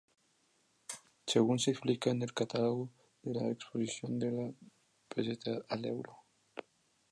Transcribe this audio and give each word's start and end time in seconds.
Según 1.27 1.59
se 1.59 1.69
explica 1.69 2.09
en 2.09 2.23
el 2.23 2.33
catálogo 2.33 2.89
de 3.21 3.39
la 3.39 3.49
exposición 3.51 4.17
De 4.17 4.31
la 4.31 4.51
peseta 5.13 5.63
al 5.69 5.85
euro. 5.85 6.17